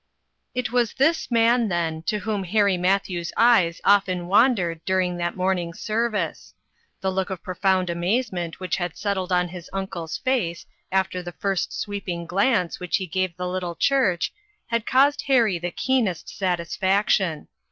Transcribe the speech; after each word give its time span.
IT 0.55 0.71
was 0.71 0.95
this 0.95 1.29
man, 1.29 1.67
then, 1.67 2.01
to 2.01 2.17
whom 2.17 2.43
Harry 2.43 2.75
Matthews' 2.75 3.31
eyes 3.37 3.79
often 3.83 4.25
wandered 4.25 4.83
during 4.83 5.17
that 5.17 5.37
morning 5.37 5.75
service. 5.75 6.55
The 7.01 7.11
look 7.11 7.29
of 7.29 7.43
pro 7.43 7.53
found 7.53 7.87
amazement 7.87 8.59
which 8.59 8.77
had 8.77 8.97
settled 8.97 9.31
on 9.31 9.49
his 9.49 9.69
uncle's 9.71 10.17
face 10.17 10.65
after 10.91 11.21
the 11.21 11.33
first 11.33 11.71
sweeping 11.79 12.25
glance 12.25 12.79
which 12.79 12.97
he 12.97 13.05
gave 13.05 13.37
the 13.37 13.47
little 13.47 13.75
church, 13.75 14.33
had 14.65 14.87
caused 14.87 15.25
Harry 15.27 15.59
the 15.59 15.69
keenest 15.69 16.29
satisfaction. 16.35 17.47